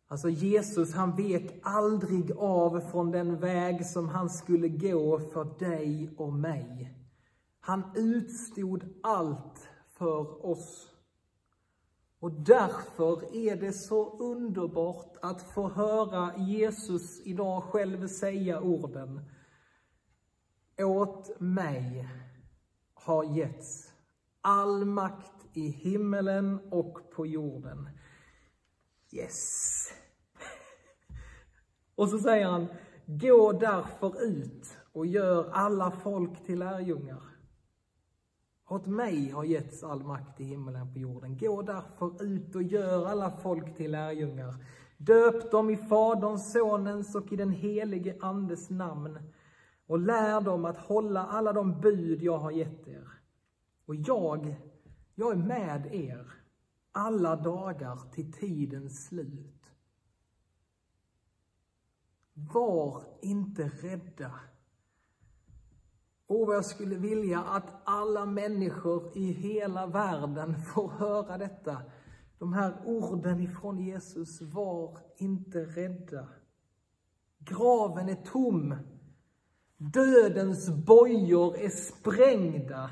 Alltså 0.08 0.28
Jesus, 0.28 0.94
han 0.94 1.16
vek 1.16 1.60
aldrig 1.62 2.32
av 2.32 2.80
från 2.80 3.10
den 3.10 3.38
väg 3.40 3.86
som 3.86 4.08
han 4.08 4.30
skulle 4.30 4.68
gå 4.68 5.18
för 5.18 5.58
dig 5.58 6.10
och 6.16 6.32
mig. 6.32 6.94
Han 7.60 7.82
utstod 7.94 8.84
allt 9.02 9.68
för 9.86 10.46
oss. 10.46 10.88
Och 12.18 12.32
därför 12.32 13.36
är 13.36 13.56
det 13.56 13.72
så 13.72 14.18
underbart 14.18 15.16
att 15.22 15.42
få 15.54 15.68
höra 15.68 16.36
Jesus 16.36 17.20
idag 17.24 17.62
själv 17.62 18.08
säga 18.08 18.60
orden. 18.60 19.20
Åt 20.78 21.40
mig 21.40 22.08
har 22.94 23.24
getts 23.24 23.92
all 24.40 24.84
makt 24.84 25.46
i 25.52 25.68
himmelen 25.68 26.60
och 26.70 27.10
på 27.10 27.26
jorden. 27.26 27.88
Yes! 29.12 29.88
Och 31.94 32.08
så 32.08 32.18
säger 32.18 32.46
han, 32.46 32.66
gå 33.06 33.52
därför 33.52 34.22
ut 34.22 34.76
och 34.92 35.06
gör 35.06 35.50
alla 35.50 35.90
folk 35.90 36.46
till 36.46 36.58
lärjungar. 36.58 37.22
Åt 38.68 38.86
mig 38.86 39.30
har 39.30 39.44
getts 39.44 39.84
all 39.84 40.02
makt 40.02 40.40
i 40.40 40.44
himmelen 40.44 40.82
och 40.82 40.92
på 40.92 40.98
jorden. 40.98 41.38
Gå 41.38 41.62
därför 41.62 42.24
ut 42.24 42.54
och 42.54 42.62
gör 42.62 43.06
alla 43.06 43.30
folk 43.30 43.76
till 43.76 43.90
lärjungar. 43.90 44.54
Döp 44.96 45.50
dem 45.50 45.70
i 45.70 45.76
Faderns, 45.76 46.52
Sonens 46.52 47.14
och 47.14 47.32
i 47.32 47.36
den 47.36 47.50
helige 47.50 48.16
Andes 48.20 48.70
namn 48.70 49.18
och 49.92 49.98
lär 49.98 50.40
dem 50.40 50.64
att 50.64 50.76
hålla 50.76 51.26
alla 51.26 51.52
de 51.52 51.80
bud 51.80 52.22
jag 52.22 52.38
har 52.38 52.50
gett 52.50 52.88
er. 52.88 53.08
Och 53.86 53.94
jag, 53.94 54.56
jag 55.14 55.32
är 55.32 55.36
med 55.36 55.94
er 55.94 56.32
alla 56.92 57.36
dagar 57.36 57.98
till 58.12 58.32
tidens 58.32 59.06
slut. 59.06 59.62
Var 62.32 63.04
inte 63.20 63.68
rädda. 63.68 64.40
Och 66.26 66.46
vad 66.46 66.56
jag 66.56 66.64
skulle 66.64 66.96
vilja 66.96 67.40
att 67.40 67.82
alla 67.84 68.26
människor 68.26 69.18
i 69.18 69.32
hela 69.32 69.86
världen 69.86 70.62
får 70.62 70.88
höra 70.88 71.38
detta. 71.38 71.82
De 72.38 72.52
här 72.52 72.82
orden 72.84 73.40
ifrån 73.40 73.78
Jesus, 73.78 74.40
var 74.40 74.98
inte 75.16 75.58
rädda. 75.58 76.28
Graven 77.38 78.08
är 78.08 78.24
tom. 78.24 78.74
Dödens 79.90 80.70
bojor 80.70 81.56
är 81.56 81.68
sprängda. 81.68 82.90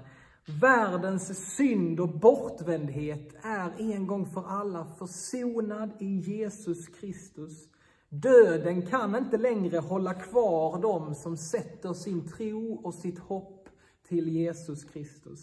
Världens 0.60 1.56
synd 1.56 2.00
och 2.00 2.18
bortvändhet 2.18 3.34
är 3.42 3.72
en 3.78 4.06
gång 4.06 4.26
för 4.26 4.44
alla 4.46 4.86
försonad 4.98 5.90
i 6.00 6.06
Jesus 6.06 6.86
Kristus. 6.88 7.68
Döden 8.08 8.86
kan 8.86 9.16
inte 9.16 9.36
längre 9.36 9.78
hålla 9.78 10.14
kvar 10.14 10.82
dem 10.82 11.14
som 11.14 11.36
sätter 11.36 11.92
sin 11.92 12.28
tro 12.28 12.74
och 12.74 12.94
sitt 12.94 13.18
hopp 13.18 13.68
till 14.08 14.28
Jesus 14.28 14.84
Kristus. 14.84 15.40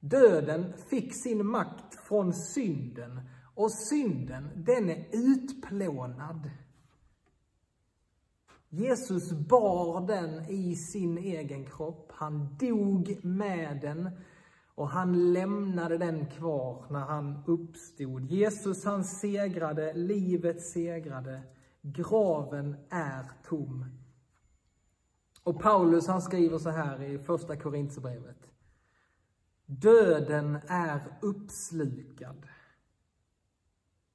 Döden 0.00 0.72
fick 0.90 1.14
sin 1.14 1.46
makt 1.46 1.94
från 1.94 2.34
synden 2.34 3.20
och 3.54 3.72
synden, 3.72 4.50
den 4.56 4.90
är 4.90 5.06
utplånad. 5.12 6.50
Jesus 8.72 9.32
bar 9.32 10.06
den 10.06 10.50
i 10.50 10.76
sin 10.76 11.18
egen 11.18 11.64
kropp. 11.64 12.12
Han 12.14 12.56
dog 12.60 13.24
med 13.24 13.80
den 13.80 14.10
och 14.74 14.88
han 14.88 15.32
lämnade 15.32 15.98
den 15.98 16.26
kvar 16.26 16.86
när 16.90 17.00
han 17.00 17.42
uppstod. 17.46 18.24
Jesus 18.24 18.84
han 18.84 19.04
segrade, 19.04 19.94
livet 19.94 20.62
segrade. 20.62 21.42
Graven 21.82 22.76
är 22.90 23.30
tom. 23.48 23.84
Och 25.42 25.60
Paulus 25.60 26.06
han 26.06 26.22
skriver 26.22 26.58
så 26.58 26.70
här 26.70 27.02
i 27.02 27.18
första 27.18 27.56
Korinthierbrevet. 27.56 28.50
Döden 29.66 30.58
är 30.68 31.00
uppslukad. 31.22 32.46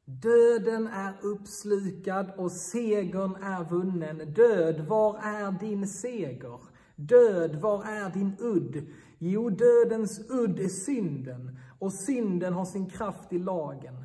Döden 0.05 0.87
är 0.87 1.13
uppslukad 1.21 2.31
och 2.37 2.51
segern 2.51 3.35
är 3.35 3.63
vunnen. 3.69 4.33
Död, 4.33 4.87
var 4.87 5.17
är 5.17 5.59
din 5.59 5.87
seger? 5.87 6.59
Död, 6.95 7.55
var 7.55 7.83
är 7.83 8.09
din 8.09 8.35
udd? 8.39 8.87
Jo, 9.17 9.49
dödens 9.49 10.29
udd 10.29 10.59
är 10.59 10.67
synden 10.67 11.59
och 11.79 11.93
synden 11.93 12.53
har 12.53 12.65
sin 12.65 12.89
kraft 12.89 13.33
i 13.33 13.39
lagen. 13.39 13.95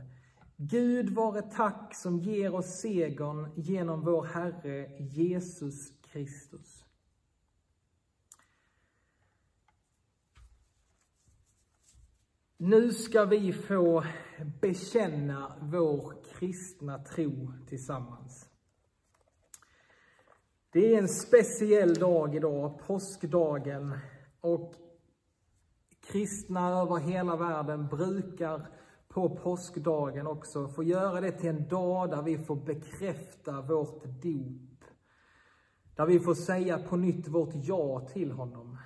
Gud 0.56 1.10
vare 1.10 1.42
tack 1.42 1.94
som 1.94 2.18
ger 2.18 2.54
oss 2.54 2.80
segern 2.80 3.48
genom 3.54 4.00
vår 4.00 4.24
Herre 4.24 4.88
Jesus 4.98 5.92
Kristus. 6.12 6.79
Nu 12.62 12.92
ska 12.92 13.24
vi 13.24 13.52
få 13.52 14.04
bekänna 14.60 15.52
vår 15.60 16.14
kristna 16.24 16.98
tro 16.98 17.52
tillsammans. 17.68 18.48
Det 20.72 20.94
är 20.94 20.98
en 20.98 21.08
speciell 21.08 21.94
dag 21.94 22.34
idag, 22.34 22.78
påskdagen, 22.86 23.98
och 24.40 24.74
kristna 26.00 26.68
över 26.80 26.96
hela 26.96 27.36
världen 27.36 27.88
brukar 27.88 28.66
på 29.08 29.36
påskdagen 29.36 30.26
också 30.26 30.68
få 30.68 30.82
göra 30.82 31.20
det 31.20 31.32
till 31.32 31.48
en 31.50 31.68
dag 31.68 32.10
där 32.10 32.22
vi 32.22 32.38
får 32.38 32.56
bekräfta 32.56 33.60
vårt 33.60 34.04
dop. 34.04 34.84
Där 35.96 36.06
vi 36.06 36.20
får 36.20 36.34
säga 36.34 36.78
på 36.78 36.96
nytt 36.96 37.28
vårt 37.28 37.54
ja 37.54 38.08
till 38.12 38.32
honom. 38.32 38.78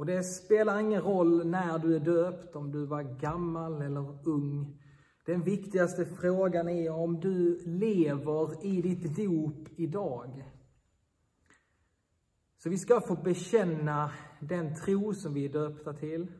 Och 0.00 0.06
det 0.06 0.22
spelar 0.22 0.80
ingen 0.80 1.02
roll 1.02 1.46
när 1.46 1.78
du 1.78 1.96
är 1.96 2.00
döpt, 2.00 2.56
om 2.56 2.72
du 2.72 2.86
var 2.86 3.02
gammal 3.02 3.82
eller 3.82 4.28
ung. 4.28 4.82
Den 5.26 5.42
viktigaste 5.42 6.06
frågan 6.06 6.68
är 6.68 6.90
om 6.90 7.20
du 7.20 7.62
lever 7.64 8.66
i 8.66 8.82
ditt 8.82 9.16
dop 9.16 9.68
idag. 9.76 10.50
Så 12.56 12.70
vi 12.70 12.78
ska 12.78 13.00
få 13.00 13.14
bekänna 13.14 14.12
den 14.40 14.74
tro 14.74 15.14
som 15.14 15.34
vi 15.34 15.44
är 15.44 15.48
döpta 15.48 15.92
till. 15.92 16.32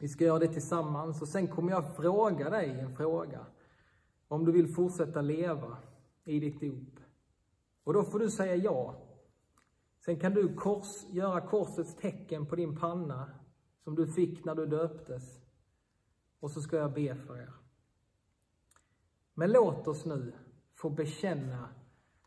Vi 0.00 0.08
ska 0.08 0.24
göra 0.24 0.38
det 0.38 0.48
tillsammans 0.48 1.22
och 1.22 1.28
sen 1.28 1.48
kommer 1.48 1.70
jag 1.70 1.96
fråga 1.96 2.50
dig 2.50 2.70
en 2.70 2.96
fråga. 2.96 3.46
Om 4.28 4.44
du 4.44 4.52
vill 4.52 4.74
fortsätta 4.74 5.20
leva 5.20 5.76
i 6.24 6.40
ditt 6.40 6.60
dop. 6.60 7.00
Och 7.84 7.92
då 7.94 8.04
får 8.04 8.18
du 8.18 8.30
säga 8.30 8.56
ja. 8.56 9.07
Sen 10.08 10.18
kan 10.18 10.34
du 10.34 10.54
kors, 10.54 11.04
göra 11.10 11.40
korsets 11.40 11.94
tecken 11.94 12.46
på 12.46 12.56
din 12.56 12.76
panna 12.76 13.30
som 13.84 13.94
du 13.94 14.06
fick 14.06 14.44
när 14.44 14.54
du 14.54 14.66
döptes. 14.66 15.40
Och 16.40 16.50
så 16.50 16.60
ska 16.60 16.76
jag 16.76 16.92
be 16.92 17.14
för 17.14 17.36
er. 17.36 17.52
Men 19.34 19.52
låt 19.52 19.88
oss 19.88 20.04
nu 20.04 20.32
få 20.74 20.90
bekänna 20.90 21.68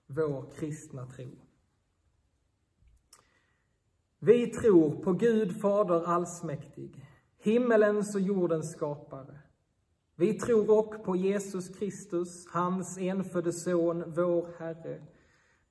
vår 0.08 0.52
kristna 0.56 1.06
tro. 1.06 1.30
Vi 4.20 4.48
tror 4.48 5.04
på 5.04 5.13
Gud 5.13 5.62
Fader 5.62 6.04
allsmäktig 6.06 7.06
himmelens 7.38 8.15
och 8.15 8.22
jordens 8.22 8.72
skapare. 8.72 9.39
Vi 10.15 10.34
tror 10.34 10.72
också 10.72 11.00
på 11.00 11.15
Jesus 11.15 11.70
Kristus, 11.70 12.48
hans 12.48 12.98
enfödde 12.98 13.54
son, 13.54 14.04
vår 14.08 14.50
Herre, 14.58 15.02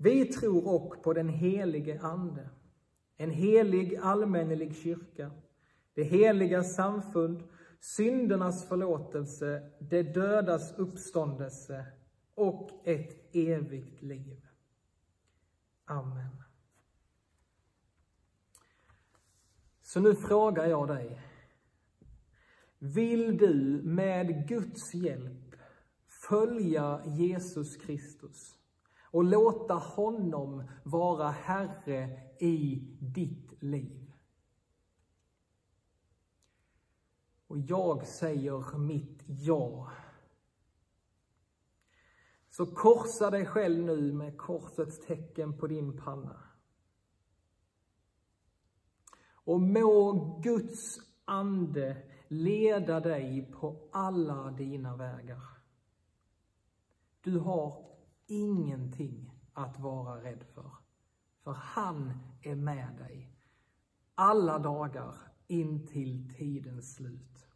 Vi 0.00 0.24
tror 0.24 0.68
också 0.68 1.00
på 1.00 1.12
den 1.12 1.28
helige 1.28 2.00
Ande, 2.00 2.50
en 3.16 3.30
helig 3.30 3.96
allmännelig 3.96 4.76
kyrka, 4.76 5.30
det 5.94 6.02
heliga 6.02 6.64
samfund, 6.64 7.42
syndernas 7.80 8.68
förlåtelse, 8.68 9.70
det 9.80 10.02
dödas 10.02 10.72
uppståndelse 10.78 11.86
och 12.34 12.70
ett 12.84 13.34
evigt 13.36 14.02
liv. 14.02 14.46
Amen. 15.84 16.42
Så 19.82 20.00
nu 20.00 20.14
frågar 20.14 20.66
jag 20.66 20.88
dig. 20.88 21.20
Vill 22.78 23.36
du 23.36 23.82
med 23.84 24.48
Guds 24.48 24.94
hjälp 24.94 25.56
följa 26.06 27.02
Jesus 27.06 27.76
Kristus 27.76 28.57
och 29.10 29.24
låta 29.24 29.74
honom 29.74 30.68
vara 30.84 31.30
Herre 31.30 32.20
i 32.38 32.82
ditt 33.00 33.62
liv? 33.62 34.12
Och 37.46 37.58
jag 37.58 38.06
säger 38.06 38.78
mitt 38.78 39.22
ja. 39.26 39.92
Så 42.50 42.66
korsa 42.66 43.30
dig 43.30 43.46
själv 43.46 43.84
nu 43.84 44.12
med 44.12 44.38
korsets 44.38 45.06
tecken 45.06 45.58
på 45.58 45.66
din 45.66 45.96
panna. 45.96 46.42
Och 49.32 49.60
må 49.60 50.12
Guds 50.42 50.98
ande 51.24 52.02
leda 52.28 53.00
dig 53.00 53.52
på 53.52 53.88
alla 53.92 54.50
dina 54.50 54.96
vägar. 54.96 55.42
Du 57.20 57.38
har 57.38 57.87
ingenting 58.28 59.30
att 59.52 59.80
vara 59.80 60.22
rädd 60.24 60.44
för, 60.54 60.70
för 61.44 61.52
han 61.52 62.12
är 62.42 62.54
med 62.54 62.96
dig 62.98 63.32
alla 64.14 64.58
dagar 64.58 65.14
in 65.46 65.86
till 65.86 66.34
tidens 66.36 66.94
slut. 66.94 67.48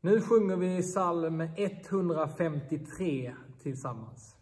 Nu 0.00 0.20
sjunger 0.20 0.56
vi 0.56 0.82
psalm 0.82 1.40
153 1.40 3.34
tillsammans. 3.58 4.33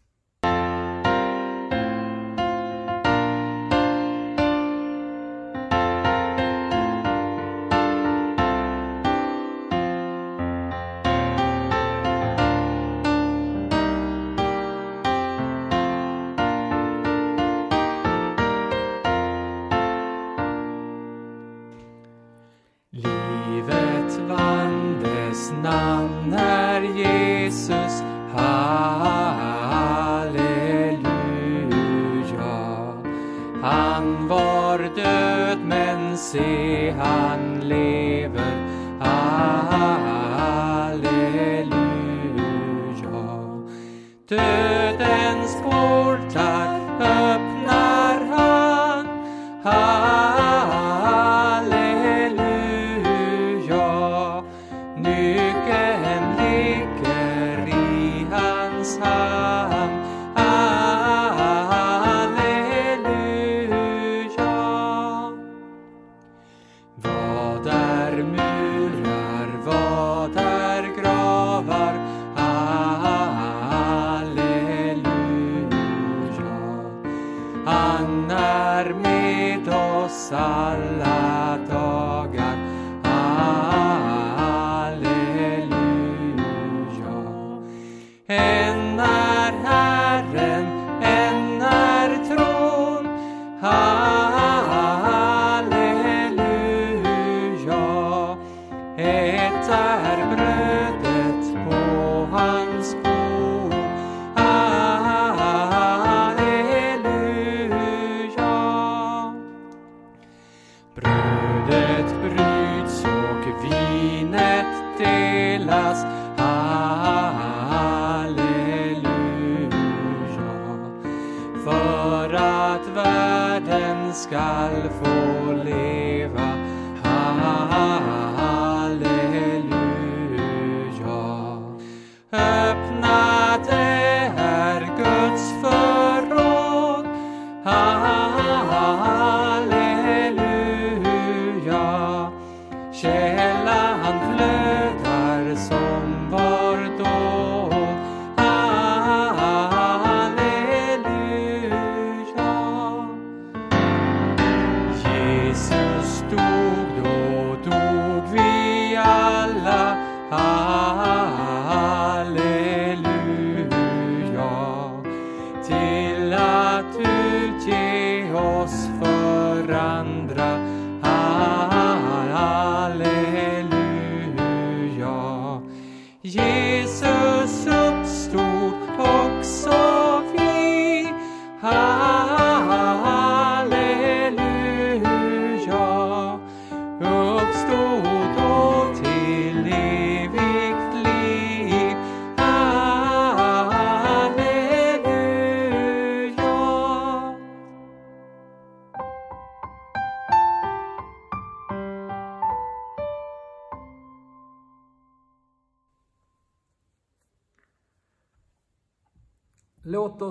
Dödens 44.43 45.12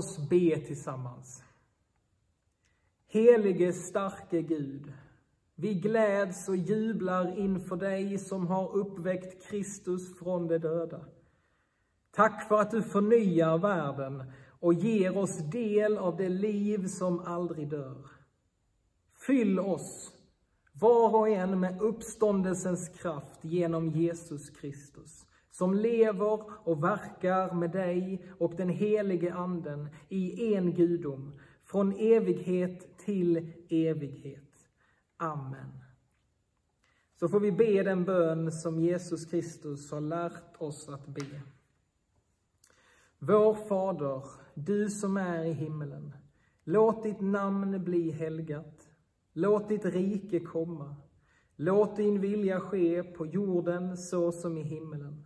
oss 0.02 0.18
be 0.30 0.60
tillsammans. 0.68 1.44
Helige 3.08 3.74
starke 3.74 4.42
Gud, 4.42 4.94
vi 5.56 5.74
gläds 5.74 6.50
och 6.50 6.56
jublar 6.56 7.40
inför 7.40 7.76
dig 7.76 8.18
som 8.18 8.48
har 8.48 8.76
uppväckt 8.76 9.48
Kristus 9.48 10.20
från 10.20 10.48
de 10.48 10.58
döda. 10.58 11.06
Tack 12.12 12.48
för 12.48 12.58
att 12.58 12.72
du 12.72 12.82
förnyar 12.84 13.58
världen 13.58 14.32
och 14.60 14.74
ger 14.74 15.18
oss 15.18 15.38
del 15.38 15.98
av 15.98 16.18
det 16.18 16.30
liv 16.30 16.88
som 16.88 17.20
aldrig 17.20 17.70
dör. 17.70 18.10
Fyll 19.28 19.60
oss, 19.60 20.12
var 20.74 21.16
och 21.16 21.30
en 21.30 21.60
med 21.60 21.82
uppståndelsens 21.82 22.90
kraft 22.90 23.40
genom 23.42 23.90
Jesus 23.90 24.50
Kristus, 24.50 25.26
som 25.52 25.74
lever 25.74 26.68
och 26.68 26.84
verkar 26.84 27.54
med 27.54 27.72
dig 27.72 28.22
och 28.40 28.54
den 28.58 28.70
helige 28.70 29.34
Anden 29.34 29.90
i 30.10 30.56
en 30.56 30.74
gudom, 30.74 31.40
från 31.64 31.94
evighet 31.98 32.98
till 32.98 33.54
evighet. 33.70 34.70
Amen. 35.18 35.82
Så 37.20 37.30
får 37.30 37.40
vi 37.40 37.52
be 37.52 37.84
den 37.84 38.06
bön 38.06 38.52
som 38.52 38.80
Jesus 38.80 39.26
Kristus 39.26 39.92
har 39.92 40.02
lärt 40.02 40.62
oss 40.62 40.90
att 40.90 41.08
be. 41.08 41.42
Vår 43.20 43.54
Fader, 43.54 44.24
du 44.54 44.90
som 44.90 45.18
är 45.18 45.46
i 45.46 45.54
himmelen. 45.54 46.14
Låt 46.64 47.04
ditt 47.04 47.22
namn 47.22 47.84
bli 47.84 48.12
helgat. 48.12 48.90
Låt 49.34 49.70
ditt 49.70 49.86
rike 49.86 50.40
komma. 50.40 50.96
Låt 51.56 51.96
din 51.96 52.22
vilja 52.22 52.60
ske 52.60 53.04
på 53.04 53.26
jorden 53.26 53.98
så 53.98 54.32
som 54.32 54.58
i 54.58 54.62
himmelen. 54.62 55.26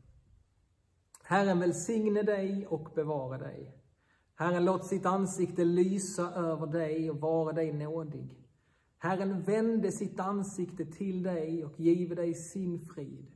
Herren 1.31 1.59
välsigne 1.59 2.23
dig 2.23 2.67
och 2.67 2.89
bevara 2.95 3.37
dig. 3.37 3.77
Herren 4.35 4.65
låt 4.65 4.85
sitt 4.85 5.05
ansikte 5.05 5.65
lysa 5.65 6.33
över 6.33 6.67
dig 6.67 7.11
och 7.11 7.19
vara 7.19 7.53
dig 7.53 7.73
nådig. 7.73 8.47
Herren 8.97 9.43
vände 9.43 9.91
sitt 9.91 10.19
ansikte 10.19 10.85
till 10.85 11.23
dig 11.23 11.65
och 11.65 11.79
give 11.79 12.15
dig 12.15 12.33
sin 12.33 12.79
frid. 12.79 13.31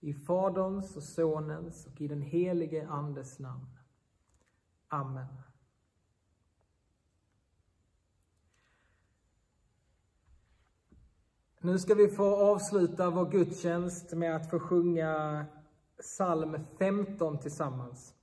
I 0.00 0.14
Faderns 0.14 0.96
och 0.96 1.02
Sonens 1.02 1.86
och 1.86 2.00
i 2.00 2.08
den 2.08 2.22
helige 2.22 2.88
Andes 2.88 3.38
namn. 3.38 3.78
Amen. 4.88 5.26
Nu 11.60 11.78
ska 11.78 11.94
vi 11.94 12.08
få 12.08 12.36
avsluta 12.36 13.10
vår 13.10 13.30
gudstjänst 13.30 14.12
med 14.12 14.36
att 14.36 14.50
få 14.50 14.58
sjunga 14.58 15.46
psalm 16.00 16.66
15 16.78 17.38
tillsammans. 17.38 18.16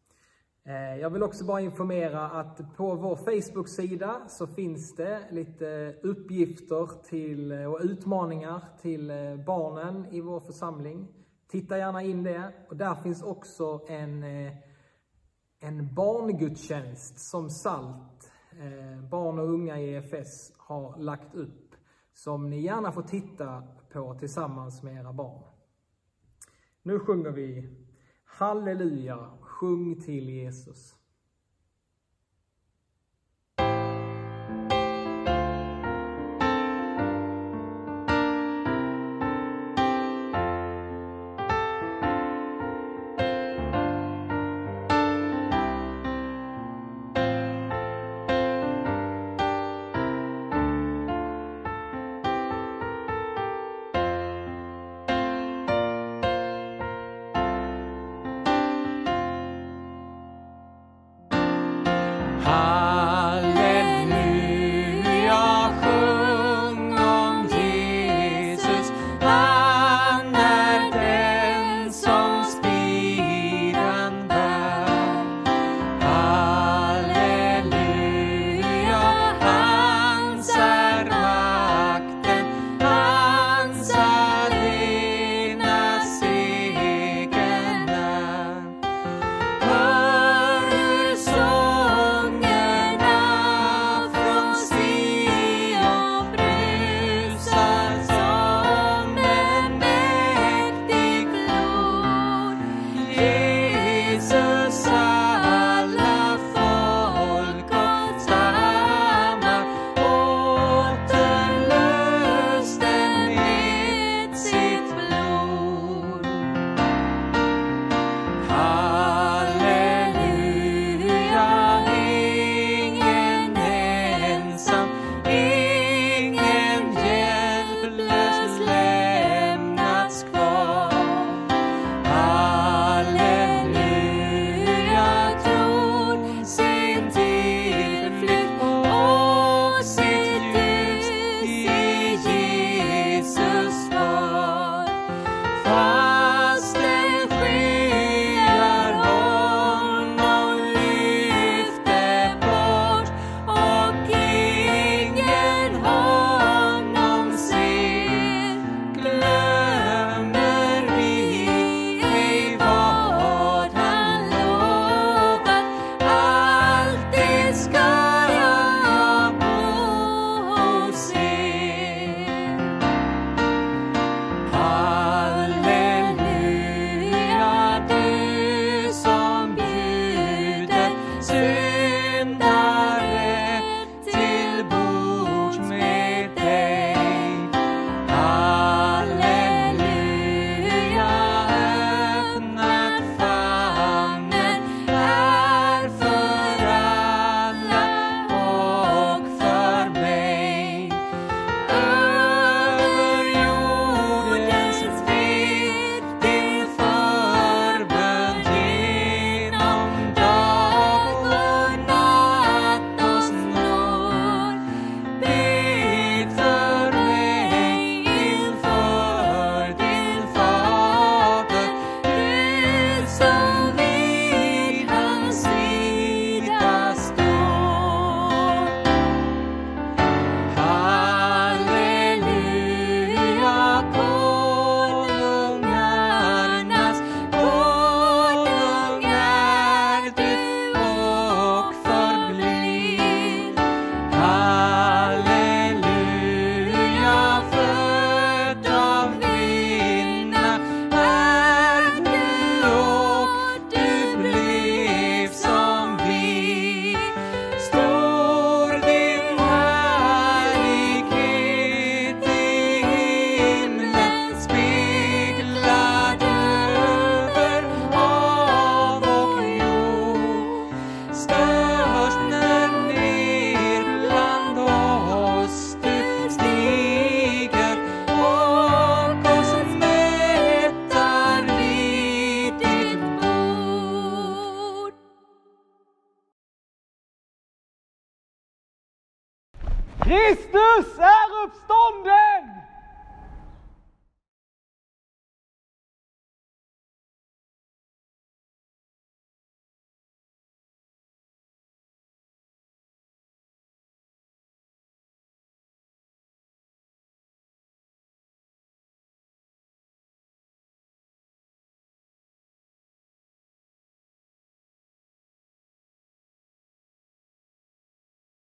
Eh, 0.65 0.99
jag 1.01 1.09
vill 1.09 1.23
också 1.23 1.45
bara 1.45 1.61
informera 1.61 2.29
att 2.29 2.75
på 2.75 2.95
vår 2.95 3.15
Facebook-sida 3.15 4.21
så 4.27 4.47
finns 4.47 4.95
det 4.95 5.19
lite 5.31 5.95
uppgifter 6.03 7.03
till, 7.03 7.51
eh, 7.51 7.65
och 7.65 7.79
utmaningar 7.81 8.61
till 8.81 9.09
eh, 9.09 9.35
barnen 9.35 10.05
i 10.11 10.21
vår 10.21 10.39
församling. 10.39 11.07
Titta 11.47 11.77
gärna 11.77 12.01
in 12.01 12.23
det. 12.23 12.53
Och 12.69 12.77
där 12.77 12.95
finns 12.95 13.23
också 13.23 13.81
en, 13.87 14.23
en 15.59 15.95
barngudstjänst 15.95 17.19
som 17.19 17.49
SALT, 17.49 18.31
barn 19.11 19.39
och 19.39 19.49
unga 19.49 19.79
i 19.79 19.95
EFS, 19.95 20.53
har 20.57 20.97
lagt 20.97 21.35
upp. 21.35 21.75
Som 22.13 22.49
ni 22.49 22.61
gärna 22.61 22.91
får 22.91 23.01
titta 23.01 23.63
på 23.91 24.15
tillsammans 24.19 24.83
med 24.83 24.95
era 24.95 25.13
barn. 25.13 25.52
Nu 26.85 26.99
sjunger 26.99 27.31
vi 27.31 27.69
Halleluja, 28.25 29.31
sjung 29.41 30.01
till 30.01 30.29
Jesus. 30.29 30.95